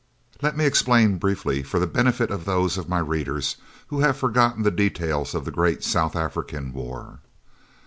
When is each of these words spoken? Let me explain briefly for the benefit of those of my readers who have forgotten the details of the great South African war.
Let 0.41 0.57
me 0.57 0.65
explain 0.65 1.19
briefly 1.19 1.61
for 1.61 1.77
the 1.77 1.85
benefit 1.85 2.31
of 2.31 2.43
those 2.45 2.75
of 2.75 2.89
my 2.89 2.97
readers 2.97 3.57
who 3.89 3.99
have 3.99 4.17
forgotten 4.17 4.63
the 4.63 4.71
details 4.71 5.35
of 5.35 5.45
the 5.45 5.51
great 5.51 5.83
South 5.83 6.15
African 6.15 6.73
war. 6.73 7.19